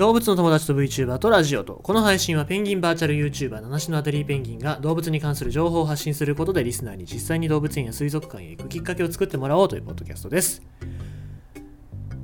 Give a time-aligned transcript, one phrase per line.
[0.00, 10.62] 動物の友達と VTuber とラジオとこの配信はペンギンバーチャル YouTuber 七種のアデリーペンギンが動物に関する情報を発信することでリスナーに実際に動物園や水族館へ行くきっかけを作ってもらおうというポッドキャストです。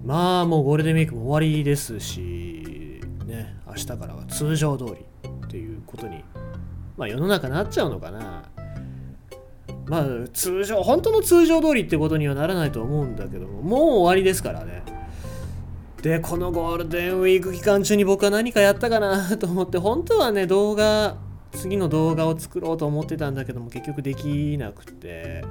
[0.07, 4.93] まあもうゴールデンウィークも終わりですしね明日からは通常通り
[5.29, 6.25] っていうことに
[6.97, 8.45] まあ世の中なっちゃうのかな。
[9.85, 14.96] まあ通常本当の通常通りってことにはならないと思うんだけどももう終わりですからね。
[16.07, 21.17] でこのゴールデンウィーク期間中に僕は何かやったかなと思って本当はね動画
[21.51, 25.43] 次の動画を作ろうと思ってたんだけども結局できなくて、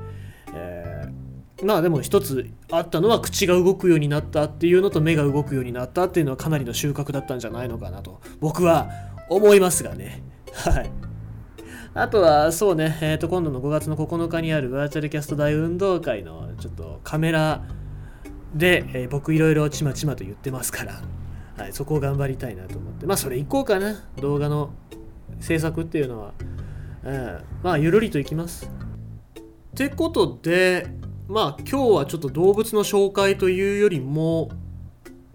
[0.54, 8.90] えー、まあでも一つあったのは口が動くようになったっていうのと目が動くようになったっていうのはかなりの収穫だったんじゃないのかなと僕は
[9.30, 10.24] 思いますがね。
[10.56, 10.90] はい。
[11.94, 17.64] あとはそうね、えー、と今度の5月の9日にあるバーチャルキャスト大運動会のちょっとカメラ
[18.56, 21.02] で、えー、僕いろいろちまちまと言ってますから、
[21.58, 24.72] はい、そこを頑張りたいなと思って、まあそれいこうかな、動画の
[25.42, 26.34] 制作っていうのは。
[27.04, 28.68] うん、まあゆるりといきます。
[28.68, 30.88] ってことで、
[31.28, 34.50] まあ今日はちょっと動物の紹介というよりも、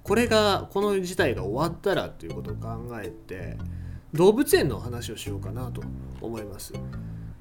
[0.02, 2.68] これが、この事態が終わったらということを考
[3.00, 3.58] えて、
[4.14, 5.82] 動物園の話をしようかなと
[6.20, 6.72] 思います。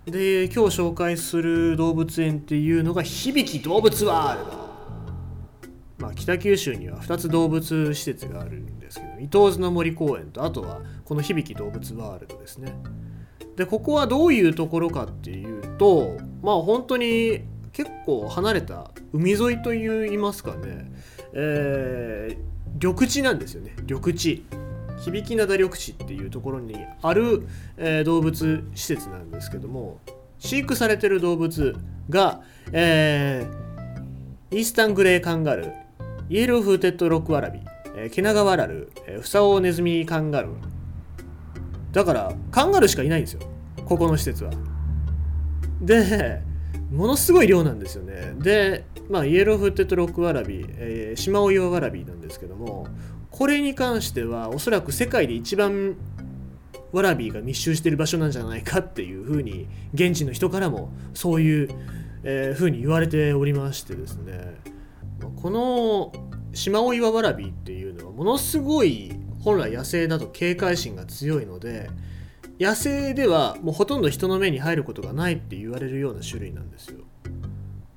[0.06, 4.69] で、今日紹介する動物園っていうのが、響き動物ワールド。
[6.00, 12.74] まあ、北九州には2つ動物施設があるんですけど伊東津の森公園とあとはこの響動物ワールドですね。
[13.58, 17.42] でここはどういうところかっていうとまあ本当に
[17.74, 20.92] 結構離れた海沿いといいますかね、
[21.34, 22.38] えー、
[22.82, 23.76] 緑地なんですよね。
[23.82, 24.46] 緑地。
[25.00, 27.48] 響灘緑地っていうところにある、
[27.78, 30.00] えー、動物施設なんですけども
[30.40, 31.76] 飼育されてる動物
[32.10, 32.42] が、
[32.74, 35.89] えー、イースタングレーカンガルー。
[36.30, 37.60] イエローフッテッドロックワラビー、
[37.96, 40.52] えー、ケナガワラルー、えー、フサオネズミカンガルー。
[41.92, 43.42] だから、カンガルーしかいないんですよ。
[43.84, 44.52] ここの施設は。
[45.82, 46.44] で、
[46.92, 48.36] ものすごい量なんですよね。
[48.38, 52.86] で、まあ、イエローフッテッドロックワラビー、えー、シマオイワワラビーなんですけども、
[53.32, 55.96] これに関しては、おそらく世界で一番
[56.92, 61.70] ワラビーが密集している場所なんじゃないかっていうふうに、現地の人からもそういう、
[62.22, 64.60] え、ふうに言われておりましてですね。
[65.42, 66.12] この
[66.54, 69.14] シマオイワワラビっていうのはものすごい
[69.44, 71.90] 本来野生だと警戒心が強いので
[72.60, 77.00] 野生ではもうほとんど人の目に入ることがないって言われるような種類なんですよ。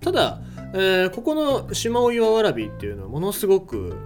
[0.01, 0.41] ただ、
[0.73, 3.97] えー、ここのシマオイワワラビっていうのはものすごく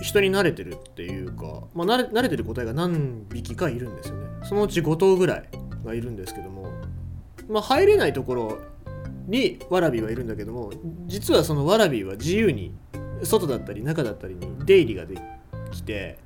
[0.00, 4.26] 人に慣れてるっていうか、まあ、慣れ慣れてる個体が何匹かいるんですよね。
[4.44, 5.48] そのうち5頭ぐらい
[5.84, 6.70] がいるんですけども、
[7.48, 8.58] まあ、入れないところ
[9.26, 10.72] にワラビーはいるんだけども
[11.06, 12.74] 実はそのワラビーは自由に
[13.22, 15.16] 外だったり中だったりに出入りがで
[15.70, 16.18] きて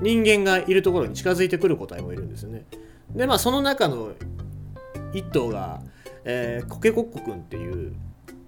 [0.00, 2.64] 人間がいるところに近づいてくる個体もいるんですよね。
[3.10, 4.12] でまあその中の
[5.12, 5.80] 一頭が、
[6.24, 7.94] えー、コケコッコくんっていう、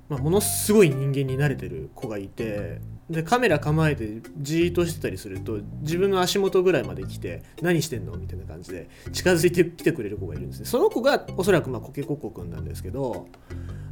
[0.09, 13.27] まあ、ものすごい人間に慣れてる子がいてでカメラ構えてじーっとしてたりすると自分の足元ぐらいまで来て何してんのみたいな感じで近づいてきてくれる子がいるんですねその子がおそらくまあコケコッコくんなんですけど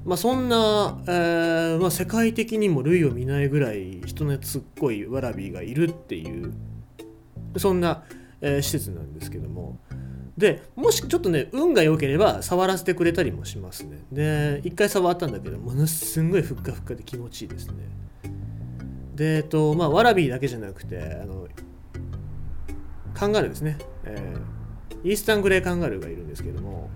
[0.05, 6.55] まあ、そんな、えーまあ、世界的にも類を見ないぐらい人懐っこいワラビーがいるっていう
[7.59, 8.05] そんな、
[8.41, 9.79] えー、施設なんですけども。
[10.39, 14.05] でもしちょっとね運が良ければ触らせてくれたりもしますね。
[14.13, 17.75] で一回触ったんだけどものすんごいふっかふっかで気持ちいいですね。
[19.17, 21.49] でえっとまあワラビーだけじゃなくてあの
[23.15, 26.89] カンガルーですね、えー、イースタングレーカンガルーがいるんですけども。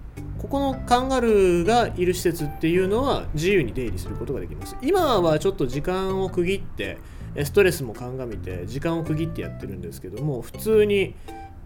[0.42, 6.98] ここのカンガルーがいる施設っていうのは自由に出入りすることができます今はちょっと時間を区切って
[7.44, 11.14] ストレスも鑑みて時間を区切ってやってるんですけども普通に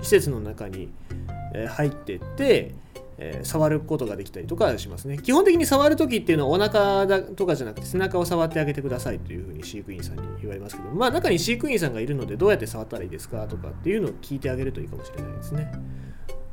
[0.02, 0.90] 施設の中に
[1.68, 2.74] 入ってって
[3.18, 5.18] え、触ることができたりとかしますね。
[5.18, 15.72] 基本的に触るときっていうのはお腹だとかじゃなくて背中を触ってあげてくださいというふうに飼育員さんに言われますけど、まあ中に飼育員さんがいるのでどうやって触ったらいいですかとかっていうのを聞いてあげるといいかもしれないですね。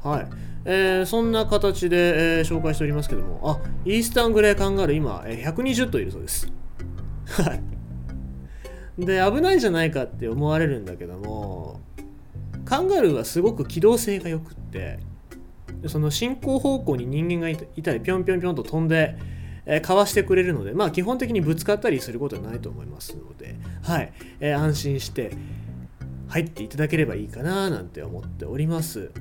[0.03, 0.27] はい。
[0.65, 6.51] えー、そんな形で、えー、紹介しておりますけども、あ、イースタングレーカンガルー今、えー、120頭いるそうです。
[7.25, 7.63] はい。
[9.05, 11.81] で、危ないじゃないかって思われるんだけども、
[12.65, 14.99] カンガルーはすごく機動性が良くって、
[15.87, 19.17] その進行方向に人間がいたり、ぴょんぴょんぴょんと飛んで、
[19.65, 24.13] えー、かわしてくれるので、まあ基本的にぶつかったりすることはないと思いますので、はい。
[24.39, 25.31] えー、安心して
[26.27, 29.11] 入っていただければいいかななんて思っております。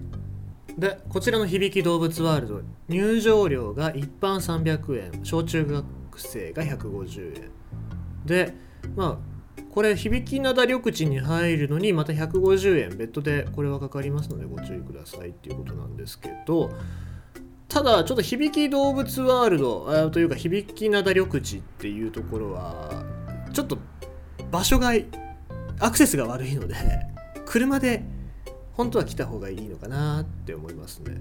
[0.79, 5.85] でこちらの響き動物ワールド入場料が一般300円小中学
[6.17, 7.51] 生が150円。
[8.25, 8.55] で
[8.97, 9.33] まあ
[9.71, 12.97] これ響き灘緑地に入るのにまた150円。
[12.97, 16.71] 別途でこれはかかりますのでご注意くださいっていうことなんですけど。
[17.69, 23.03] ただちょっと響き動物ワールドというか響き灘緑地っていうところは
[23.55, 23.79] ちょっと
[24.51, 24.93] 場所が
[25.81, 26.75] アクセスが悪いので
[27.47, 28.05] 車で
[28.73, 31.21] 本当は来た方がいいのかなって思いますね。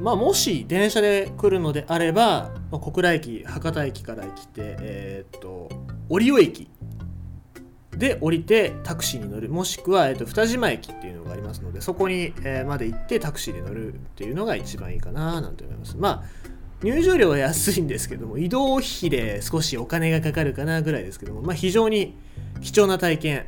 [0.00, 5.68] まあ、もし電車で来るのであれば、まあ、小倉駅博多駅から来て、えー、っと
[6.08, 6.70] 折尾駅
[7.96, 16.22] で降りてタクシーに乗るもしくは、えー、と二島駅っていうのがありますのでそこに、えー、まで行ってタクシーで乗るっていうのが一番いいかななんて思いますまあ
[16.82, 22.16] 入場料は安いんですけども移動費で少しお金がかかるかなぐらいですけども、まあ、非常に
[22.62, 23.44] 貴重な体験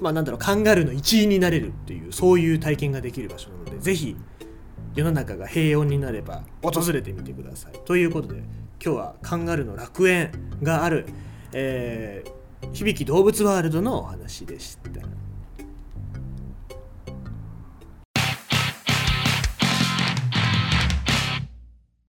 [0.00, 4.16] まあなんだろうカンガルーの一員になれるっていうそういう体験ができる場所なのでぜひ
[4.94, 7.72] 世の中が平穏になれば訪れてみてください。
[7.84, 8.42] ということで
[8.84, 10.30] 今日はカンガルーの楽園
[10.62, 11.06] がある、
[11.52, 15.23] えー、響き動物ワールドのお話でした。